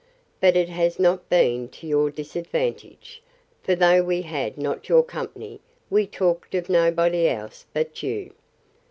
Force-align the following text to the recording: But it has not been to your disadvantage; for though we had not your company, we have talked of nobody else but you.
But 0.39 0.55
it 0.55 0.69
has 0.69 0.97
not 0.97 1.29
been 1.29 1.67
to 1.67 1.85
your 1.85 2.09
disadvantage; 2.09 3.21
for 3.61 3.75
though 3.75 4.01
we 4.01 4.23
had 4.23 4.57
not 4.57 4.89
your 4.89 5.03
company, 5.03 5.59
we 5.91 6.05
have 6.05 6.11
talked 6.11 6.55
of 6.55 6.69
nobody 6.71 7.27
else 7.29 7.67
but 7.71 8.01
you. 8.01 8.33